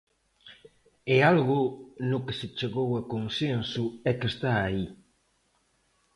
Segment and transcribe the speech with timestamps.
[1.15, 1.61] É algo
[2.09, 4.85] no que se chegou a consenso e que está aí.